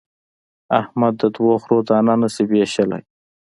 [0.79, 3.03] احمد د دوو خرو دانه نه شي وېشلای.